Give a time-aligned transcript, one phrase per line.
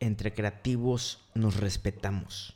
[0.00, 2.54] entre creativos nos respetamos.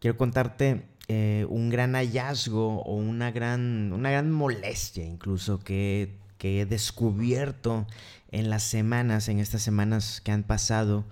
[0.00, 6.60] Quiero contarte eh, un gran hallazgo o una gran, una gran molestia incluso que, que
[6.60, 7.86] he descubierto
[8.30, 11.04] en las semanas, en estas semanas que han pasado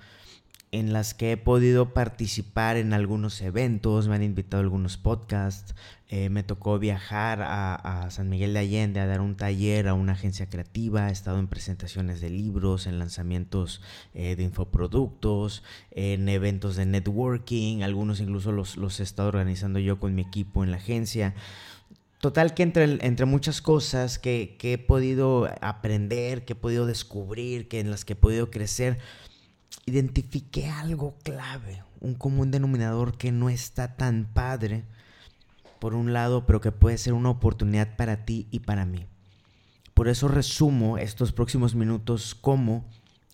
[0.79, 5.75] en las que he podido participar en algunos eventos, me han invitado a algunos podcasts,
[6.09, 10.13] eh, me tocó viajar a, San Miguel de Allende a dar un taller a una
[10.13, 13.81] agencia creativa, he estado en presentaciones de libros, en lanzamientos
[14.15, 19.99] eh, de infoproductos, en eventos de networking, algunos incluso los, los he estado organizando yo
[19.99, 21.35] con mi equipo en la agencia.
[22.21, 27.69] Total que entre, entre muchas cosas que, que he podido aprender, que he podido descubrir,
[27.69, 28.99] que en las que he podido crecer,
[29.87, 34.85] identifiqué algo clave, un común denominador que no está tan padre,
[35.79, 39.07] por un lado, pero que puede ser una oportunidad para ti y para mí.
[39.95, 42.85] Por eso resumo estos próximos minutos como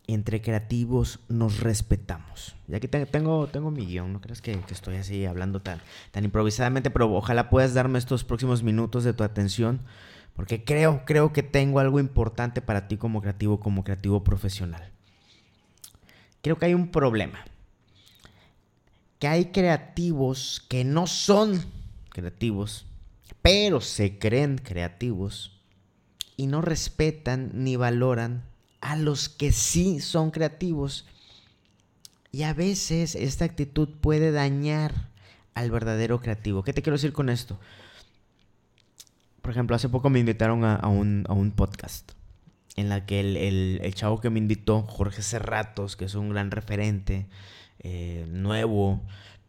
[0.07, 2.55] entre creativos nos respetamos.
[2.69, 6.25] Y aquí tengo, tengo mi guion, no creas que, que, estoy así hablando tan, tan
[6.25, 9.81] improvisadamente, pero ojalá puedas darme estos próximos minutos de tu atención,
[10.35, 14.93] porque creo, creo que tengo algo importante para ti como creativo, como creativo profesional
[16.43, 17.45] creo que hay un problema.
[19.19, 21.65] Que hay creativos que no son
[22.11, 22.85] creativos,
[23.41, 25.61] pero se creen creativos
[26.37, 28.45] y no respetan ni valoran
[28.81, 31.07] a los que sí son creativos.
[32.33, 35.09] Y a veces esta actitud puede dañar
[35.55, 36.65] al verdadero creativo.
[36.65, 37.61] ¿Qué te quiero decir con esto?
[39.41, 42.13] Por ejemplo, hace poco me invitaron a, un, a un podcast
[42.77, 47.27] en la que el, chavo que me invitó, Jorge Cerratos, que es un gran referente,
[47.81, 49.03] eh, nuevo,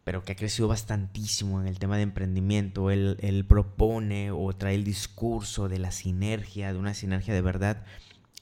[0.04, 4.74] pero que ha crecido bastantísimo en el tema de emprendimiento, él, él, propone o trae
[4.74, 7.84] el discurso de la sinergia, de una sinergia de verdad.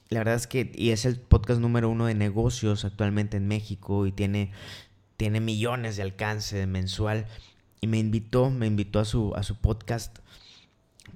[0.09, 4.05] La verdad es que, y es el podcast número uno de negocios actualmente en México
[4.05, 4.51] y tiene,
[5.15, 7.25] tiene millones de alcance mensual.
[7.79, 10.19] Y me invitó, me invitó a su, a su podcast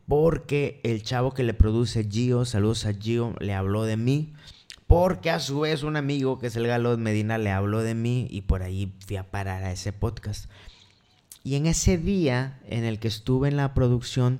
[0.07, 4.33] porque el chavo que le produce Gio, saludos a Gio, le habló de mí.
[4.87, 8.25] Porque a su vez un amigo que es el Galo Medina le habló de mí
[8.29, 10.49] y por ahí fui a parar a ese podcast.
[11.43, 14.39] Y en ese día en el que estuve en la producción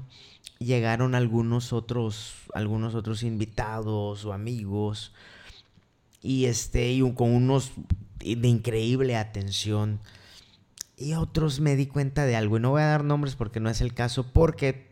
[0.59, 5.13] llegaron algunos otros, algunos otros invitados o amigos
[6.21, 7.71] y este y con unos
[8.19, 10.00] de increíble atención.
[10.95, 13.69] Y otros me di cuenta de algo y no voy a dar nombres porque no
[13.69, 14.88] es el caso porque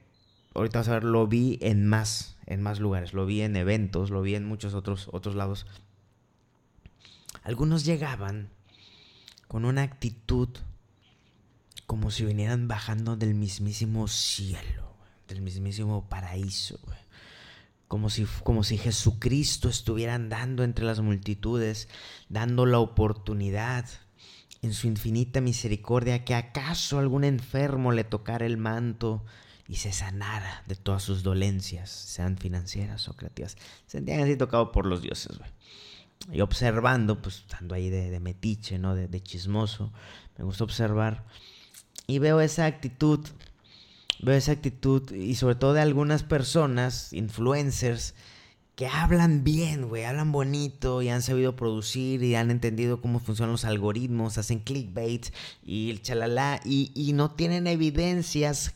[0.56, 4.10] ahorita vas a ver, lo vi en más, en más lugares, lo vi en eventos,
[4.10, 5.68] lo vi en muchos otros, otros lados.
[7.44, 8.50] Algunos llegaban
[9.48, 10.50] con una actitud
[11.86, 14.96] como si vinieran bajando del mismísimo cielo,
[15.28, 16.80] del mismísimo paraíso,
[17.88, 21.88] Como si, como si Jesucristo estuviera andando entre las multitudes,
[22.30, 23.86] dando la oportunidad
[24.64, 29.24] en su infinita misericordia que acaso algún enfermo le tocara el manto
[29.68, 33.58] y se sanara de todas sus dolencias, sean financieras o creativas.
[33.88, 35.50] Se sentían así tocados por los dioses, güey.
[36.32, 38.96] Y observando, pues estando ahí de, metiche, ¿no?
[38.96, 39.92] De, de, chismoso,
[40.38, 41.26] me gusta observar.
[42.08, 43.20] Y veo esa actitud,
[44.22, 48.16] veo esa actitud, y sobre todo de algunas personas, influencers,
[48.76, 53.54] que hablan bien, güey, hablan bonito y han sabido producir y han entendido cómo funcionan
[53.54, 55.28] los algoritmos, hacen clickbait
[55.64, 58.74] y el chalala, y, y no tienen evidencias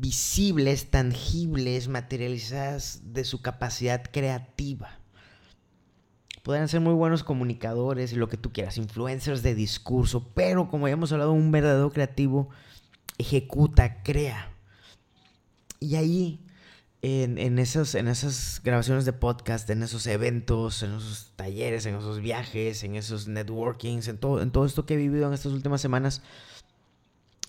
[0.00, 4.98] visibles, tangibles, materializadas de su capacidad creativa.
[6.42, 10.88] Podrían ser muy buenos comunicadores y lo que tú quieras, influencers de discurso, pero como
[10.88, 12.48] ya hemos hablado, un verdadero creativo
[13.18, 14.50] ejecuta, crea.
[15.78, 16.44] Y ahí,
[17.00, 21.96] en, en, esos, en esas grabaciones de podcast, en esos eventos, en esos talleres, en
[21.96, 25.52] esos viajes, en esos networkings, en todo, en todo esto que he vivido en estas
[25.52, 26.22] últimas semanas,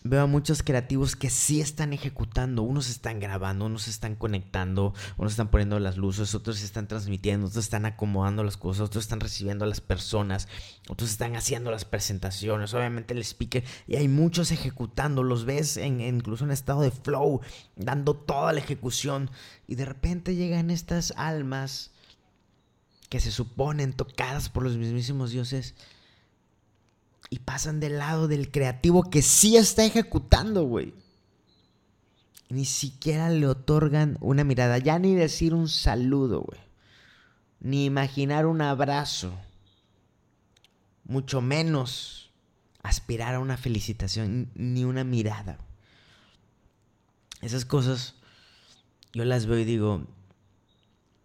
[0.04, 5.34] veo a muchos creativos que sí están ejecutando, unos están grabando, unos están conectando, unos
[5.34, 9.64] están poniendo las luces, otros están transmitiendo, otros están acomodando las cosas, otros están recibiendo
[9.64, 10.50] a las personas,
[10.90, 16.02] otros están haciendo las presentaciones, obviamente el speaker, y hay muchos ejecutando, los ves en,
[16.02, 17.40] incluso en estado de flow,
[17.78, 19.32] dando toda la ejecución,
[19.68, 21.92] y de repente llegan estas almas
[23.10, 25.76] que se suponen tocadas por los mismísimos dioses
[27.30, 30.94] y pasan del lado del creativo que sí está ejecutando, güey.
[32.50, 36.60] Ni siquiera le otorgan una mirada, ya ni decir un saludo, güey.
[37.60, 39.34] Ni imaginar un abrazo.
[41.06, 42.32] Mucho menos
[42.84, 45.58] aspirar a una felicitación, ni una mirada.
[47.42, 48.16] Esas cosas
[49.14, 50.08] yo las veo y digo,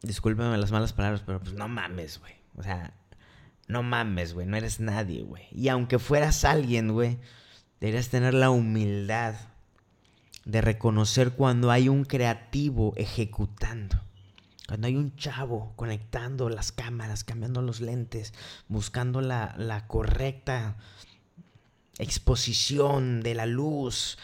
[0.02, 2.34] discúlpeme las malas palabras, pero pues no mames, güey.
[2.56, 2.92] O sea,
[3.68, 5.44] no mames, güey, no eres nadie, güey.
[5.52, 7.18] Y aunque fueras alguien, güey,
[7.80, 9.34] deberías tener la humildad
[10.46, 14.02] de reconocer cuando hay un creativo ejecutando.
[14.66, 18.32] Cuando hay un chavo conectando las cámaras, cambiando los lentes,
[18.68, 20.76] buscando la, la correcta
[21.98, 24.18] exposición de la luz,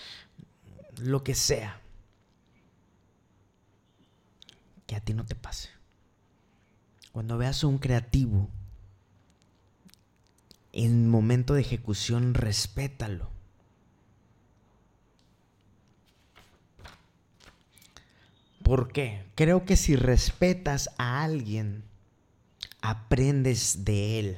[0.99, 1.81] lo que sea.
[4.87, 5.69] Que a ti no te pase.
[7.12, 8.50] Cuando veas a un creativo,
[10.75, 13.31] en momento de ejecución, respétalo.
[18.65, 19.23] ¿Por qué?
[19.37, 21.85] Creo que si respetas a alguien,
[22.82, 24.37] aprendes de él.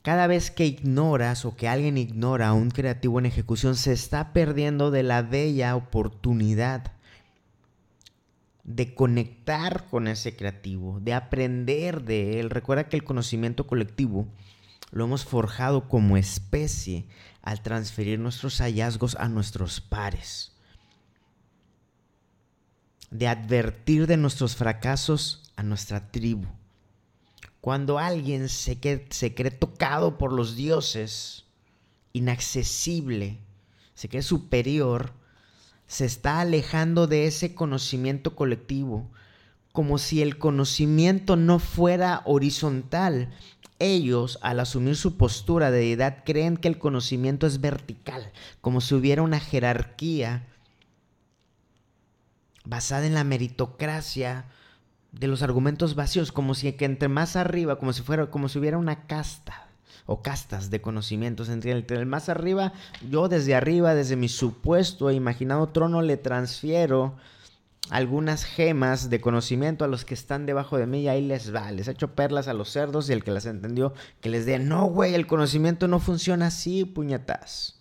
[0.00, 4.32] Cada vez que ignoras o que alguien ignora a un creativo en ejecución, se está
[4.32, 6.92] perdiendo de la bella oportunidad
[8.64, 12.48] de conectar con ese creativo, de aprender de él.
[12.50, 14.26] Recuerda que el conocimiento colectivo
[14.90, 17.06] lo hemos forjado como especie
[17.42, 20.52] al transferir nuestros hallazgos a nuestros pares.
[23.10, 26.48] De advertir de nuestros fracasos a nuestra tribu
[27.66, 31.46] cuando alguien se, cree tocado por los dioses,
[32.12, 33.40] inaccesible,
[33.92, 35.12] se cree superior,
[35.88, 39.10] se está alejando de ese conocimiento colectivo,
[39.72, 43.34] como si el conocimiento no fuera horizontal.
[43.78, 48.94] Ellos, al asumir su postura de deidad, creen que el conocimiento es vertical, como si
[48.94, 50.46] hubiera una jerarquía
[52.64, 54.46] basada en la meritocracia
[55.12, 58.58] de los argumentos vacíos, como si que entre más arriba, como si fuera, como si
[58.58, 59.68] hubiera una casta
[60.06, 62.72] o castas de conocimientos entre el, el más arriba,
[63.10, 67.16] yo desde arriba, desde mi supuesto e imaginado trono, le transfiero
[67.90, 71.70] algunas gemas de conocimiento a los que están debajo de mí y ahí les va,
[71.70, 74.58] les he hecho perlas a los cerdos y el que las entendió, que les dé,
[74.58, 77.76] no, güey, el conocimiento no funciona así, puñetas.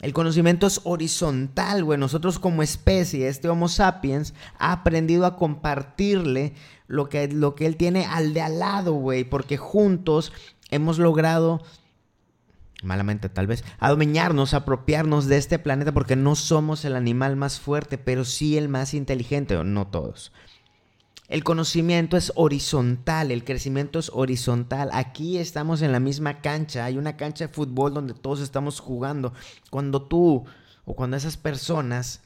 [0.00, 1.98] El conocimiento es horizontal, güey.
[1.98, 6.54] Nosotros como especie, este Homo sapiens, ha aprendido a compartirle
[6.86, 9.24] lo que, lo que él tiene al de al lado, güey.
[9.24, 10.32] Porque juntos
[10.70, 11.62] hemos logrado,
[12.82, 17.98] malamente tal vez, adomeñarnos, apropiarnos de este planeta porque no somos el animal más fuerte,
[17.98, 20.32] pero sí el más inteligente, no todos.
[21.28, 24.88] El conocimiento es horizontal, el crecimiento es horizontal.
[24.94, 29.34] Aquí estamos en la misma cancha, hay una cancha de fútbol donde todos estamos jugando.
[29.68, 30.46] Cuando tú
[30.86, 32.22] o cuando esas personas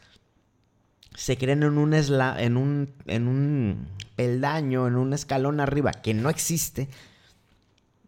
[1.16, 6.31] se creen en un, en un, en un peldaño, en un escalón arriba que no
[6.31, 6.88] existe,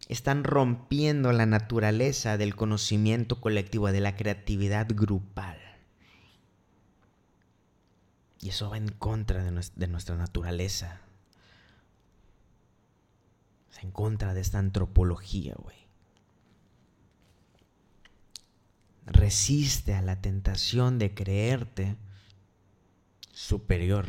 [0.07, 5.59] están rompiendo la naturaleza del conocimiento colectivo, de la creatividad grupal.
[8.39, 11.01] Y eso va en contra de, nuestra naturaleza.
[13.81, 15.75] en contra de esta antropología, güey.
[19.05, 21.95] Resiste a la tentación de creerte
[23.31, 24.07] superior,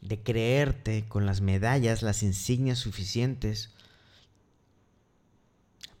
[0.00, 3.74] de creerte con las medallas, las insignias suficientes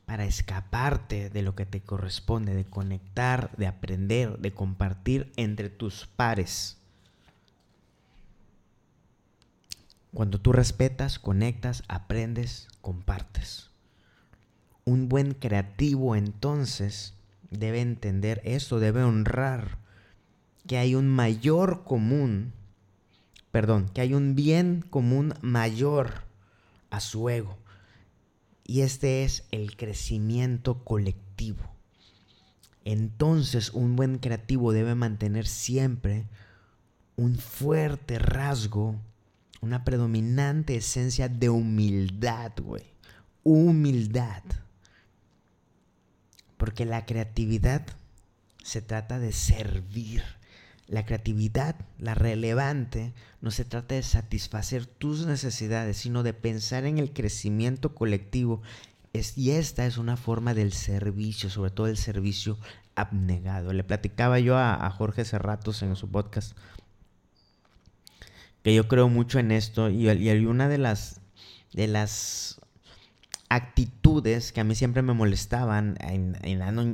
[0.06, 6.06] para escaparte de lo que te corresponde, de conectar, de aprender, de compartir entre tus
[6.06, 6.78] pares.
[10.12, 13.70] Cuando tú respetas, conectas, aprendes, compartes.
[14.84, 17.14] Un buen creativo entonces
[17.50, 19.78] debe entender esto, debe honrar
[20.66, 22.52] que hay un mayor común,
[23.50, 26.22] perdón, que hay un bien común mayor
[26.90, 27.58] a su ego.
[28.64, 31.62] Y este es el crecimiento colectivo.
[32.84, 36.26] Entonces un buen creativo debe mantener siempre
[37.16, 38.98] un fuerte rasgo
[39.64, 42.84] una predominante esencia de humildad, güey.
[43.42, 44.42] Humildad.
[46.58, 47.86] Porque la creatividad
[48.62, 50.22] se trata de servir.
[50.86, 56.98] La creatividad, la relevante, no se trata de satisfacer tus necesidades, sino de pensar en
[56.98, 58.62] el crecimiento colectivo.
[59.36, 62.58] y esta es una forma del servicio, sobre todo el servicio
[62.94, 63.72] abnegado.
[63.72, 66.56] Le platicaba yo a, Jorge Cerratos en su podcast
[68.62, 71.20] que yo creo mucho en esto y, y una de las,
[71.74, 72.60] de las
[73.54, 76.36] actitudes que a mí siempre me molestaban en,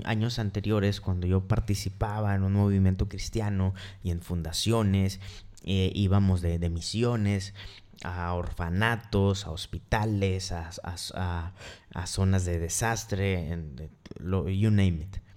[0.05, 5.21] años anteriores cuando yo participaba en un movimiento cristiano y en fundaciones,
[5.65, 7.55] eh, íbamos de, misiones
[8.03, 11.53] a orfanatos, a hospitales, a,
[12.07, 13.59] zonas de desastre,
[14.21, 15.30] you name it.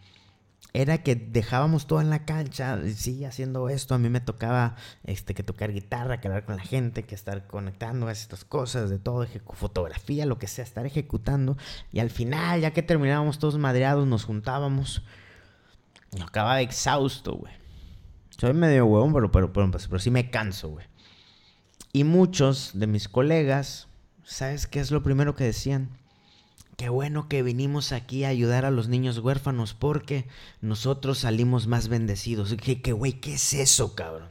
[0.74, 5.36] Era que dejábamos todo en la cancha, sí, haciendo esto, a mí me tocaba este,
[5.36, 9.28] que tocar guitarra, que hablar con la gente, que estar conectando estas cosas, de todo,
[9.54, 11.58] fotografía, lo que sea, estar ejecutando,
[11.92, 15.04] y al final, ya que terminábamos todos madreados, nos juntábamos,
[16.12, 17.54] y acababa exhausto, güey.
[18.32, 20.88] Soy medio huevón, pero, pero, pero, pero sí me canso, güey.
[21.94, 23.88] Y muchos de mis colegas,
[24.24, 25.90] ¿sabes qué es lo primero que decían?
[26.78, 30.26] Qué bueno que vinimos aquí a ayudar a los niños huérfanos porque
[30.62, 32.56] nosotros salimos más bendecidos.
[32.56, 34.30] Que, güey, ¿qué es eso, cabrón?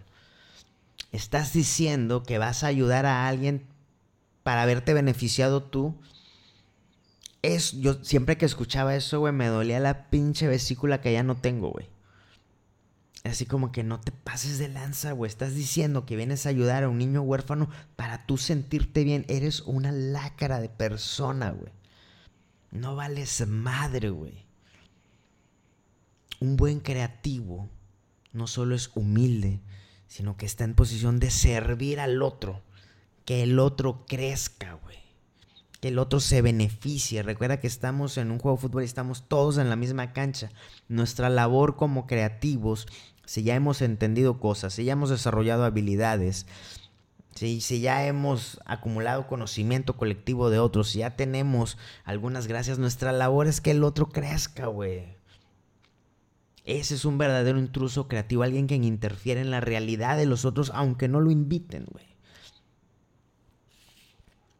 [1.12, 3.66] Estás diciendo que vas a ayudar a alguien
[4.42, 5.94] para haberte beneficiado tú.
[7.42, 11.36] Es, yo siempre que escuchaba eso, güey, me dolía la pinche vesícula que ya no
[11.36, 11.88] tengo, güey.
[13.24, 15.28] Así como que no te pases de lanza, güey.
[15.28, 19.24] Estás diciendo que vienes a ayudar a un niño huérfano para tú sentirte bien.
[19.28, 21.70] Eres una lácara de persona, güey.
[22.72, 24.46] No vales madre, güey.
[26.40, 27.68] Un buen creativo
[28.32, 29.60] no solo es humilde,
[30.08, 32.62] sino que está en posición de servir al otro.
[33.26, 34.96] Que el otro crezca, güey.
[35.80, 37.22] Que el otro se beneficie.
[37.22, 40.50] Recuerda que estamos en un juego de fútbol y estamos todos en la misma cancha.
[40.88, 42.86] Nuestra labor como creativos,
[43.26, 46.46] si ya hemos entendido cosas, si ya hemos desarrollado habilidades,
[47.34, 53.46] si ya hemos acumulado conocimiento colectivo de otros, si ya tenemos algunas gracias, nuestra labor
[53.46, 55.16] es que el otro crezca, güey.
[56.64, 60.70] Ese es un verdadero intruso creativo, alguien que interfiere en la realidad de los otros,
[60.74, 62.12] aunque no lo inviten, güey.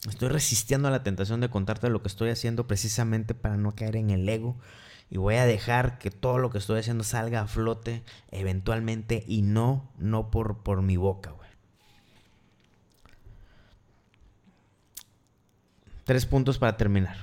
[0.08, 3.94] Estoy resistiendo a la tentación de contarte lo que estoy haciendo precisamente para no caer
[3.94, 4.56] en el ego.
[5.10, 8.02] Y voy a dejar que todo lo que estoy haciendo salga a flote
[8.32, 11.51] eventualmente y no, no por, por mi boca, güey.
[16.12, 17.16] Tres puntos para terminar.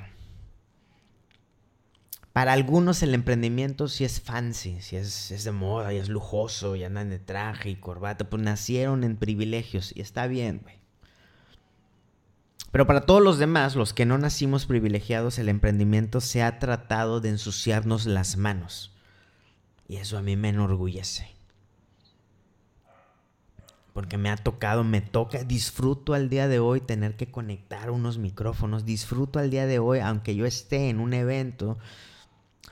[2.34, 6.76] Para algunos el emprendimiento sí es fancy, sí es, es, de moda y es lujoso
[6.76, 10.80] y andan de traje y corbata, pues nacieron en privilegios y está bien, güey.
[12.72, 17.22] Pero para todos los demás, los que no nacimos privilegiados, el emprendimiento se ha tratado
[17.22, 18.92] de ensuciarnos las manos.
[19.88, 21.39] Y eso a mí me enorgullece
[23.94, 28.18] porque me ha tocado, me toca, disfruto al día de hoy tener que conectar unos
[28.18, 31.78] micrófonos, disfruto al día de hoy, aunque yo esté en un evento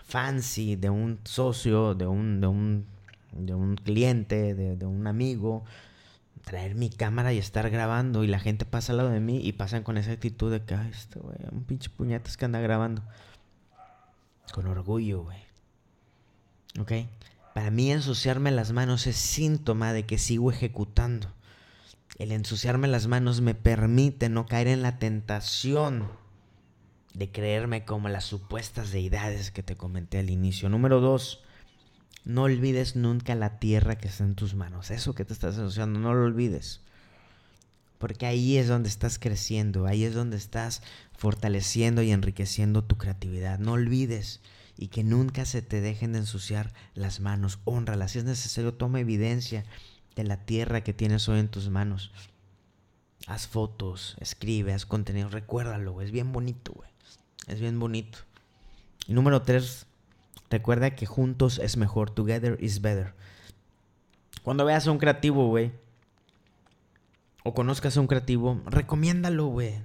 [0.06, 2.86] fancy de un socio, de un, de un,
[3.34, 5.66] de un cliente, de, un amigo,
[6.46, 9.52] traer mi cámara y estar grabando y la gente pasa al lado de mí y
[9.54, 13.02] pasan con esa actitud de que, ay, este güey, un pinche puñetas que anda grabando.
[14.54, 15.40] Con orgullo, güey.
[16.80, 16.92] ¿Ok?
[17.58, 21.34] Para mí ensuciarme las manos es síntoma de que sigo ejecutando.
[22.20, 26.08] El ensuciarme las manos me permite no caer en la tentación
[27.16, 30.70] de creerme como las supuestas deidades que te comenté al inicio.
[30.70, 31.42] Número dos,
[32.26, 34.92] no olvides nunca la tierra que está en tus manos.
[34.92, 36.82] Eso que te estás ensuciando, no lo olvides.
[37.98, 40.84] Porque ahí es donde estás creciendo, ahí es donde estás
[41.18, 43.58] fortaleciendo y enriqueciendo tu creatividad.
[43.58, 44.42] No olvides
[44.78, 47.60] y que nunca se te dejen de ensuciar las manos.
[47.66, 48.08] Honrala.
[48.08, 49.66] Si es necesario, toma evidencia
[50.16, 52.12] de la tierra que tienes hoy en tus manos.
[53.26, 55.30] Haz fotos, escribe, haz contenido.
[55.30, 56.90] Recuérdalo, Es bien bonito, güey.
[57.48, 58.20] Es bien bonito.
[59.08, 59.88] Y número tres,
[60.50, 62.12] recuerda que juntos es mejor.
[62.12, 63.14] Together is better.
[64.44, 65.72] Cuando veas a un creativo, güey,
[67.44, 69.82] o conozcas a un creativo, recomiéndalo, güey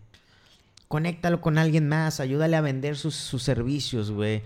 [0.92, 4.42] conéctalo con alguien más, ayúdale a vender sus, servicios, güey.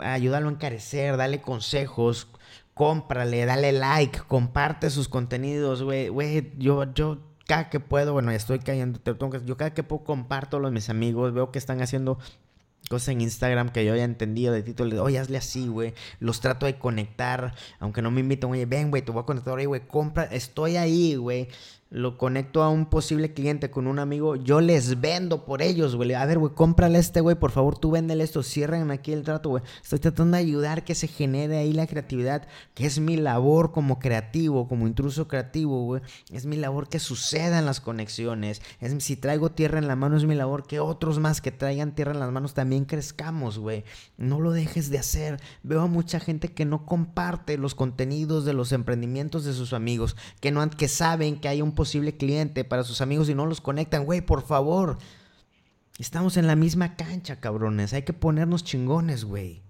[0.00, 2.28] Ayúdalo a encarecer, dale consejos,
[2.74, 6.10] cómprale, dale like, comparte sus contenidos, güey.
[6.10, 9.00] Güey, yo, yo cada que puedo, bueno, estoy cayendo,
[9.46, 12.18] yo cada que puedo comparto a mis amigos, veo que están haciendo
[12.90, 15.94] cosas en Instagram que yo ya entendido de título, oye, hazle así, güey.
[16.18, 19.56] Los trato de conectar, aunque no me invitan, oye, ven, güey, te voy a conectar
[19.56, 21.48] ahí, güey, compra, estoy ahí, güey
[21.90, 26.14] lo conecto a un posible cliente con un amigo, yo les vendo por ellos, güey.
[26.14, 29.48] A ver, güey, cómprale este, güey, por favor, tú véndele esto, cierren aquí el trato,
[29.48, 29.64] güey.
[29.82, 33.98] Estoy tratando de ayudar que se genere ahí la creatividad, que es mi labor como
[33.98, 36.02] creativo, como intruso creativo, güey.
[36.30, 38.62] Es mi labor que sucedan las conexiones.
[38.78, 41.94] Es, si traigo tierra en la mano, es mi labor que otros más que traigan
[41.96, 43.82] tierra en las manos también crezcamos, güey.
[44.16, 45.40] No lo dejes de hacer.
[45.64, 50.16] Veo a mucha gente que no comparte los contenidos de los emprendimientos de sus amigos,
[50.40, 53.62] que no que saben que hay un posible cliente para sus amigos y no los
[53.62, 54.98] conectan, güey, por favor.
[55.98, 57.94] Estamos en la misma cancha, cabrones.
[57.94, 59.62] Hay que ponernos chingones, güey.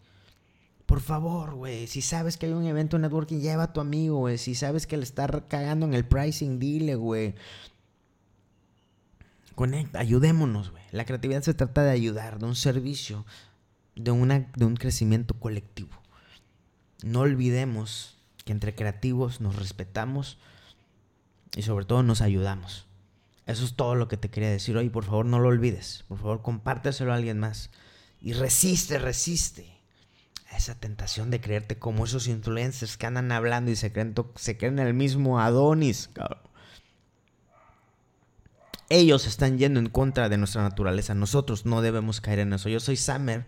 [0.86, 1.86] Por favor, güey.
[1.86, 4.38] Si sabes que hay un evento de networking, lleva a tu amigo, güey.
[4.38, 7.36] Si sabes que le está cagando en el pricing, dile, güey.
[9.54, 10.82] Conecta, ayudémonos, güey.
[10.90, 13.24] La creatividad se trata de ayudar, de un servicio,
[13.94, 15.96] de, una, de un crecimiento colectivo.
[17.04, 20.38] no olvidemos que entre creativos nos respetamos
[21.56, 22.86] y sobre todo nos ayudamos.
[23.46, 24.90] Eso es todo lo que te quería decir hoy.
[24.90, 26.04] Por favor, no lo olvides.
[26.08, 27.70] Por favor, compárteselo a alguien más.
[28.20, 29.80] Y resiste, resiste
[30.50, 34.56] a esa tentación de creerte como esos influencers que andan hablando y se creen, se
[34.56, 36.10] creen el mismo Adonis,
[38.88, 41.14] Ellos están yendo en contra de nuestra naturaleza.
[41.14, 42.68] Nosotros no debemos caer en eso.
[42.68, 43.46] Yo soy Summer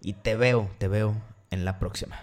[0.00, 2.20] y te veo, te veo en la próxima.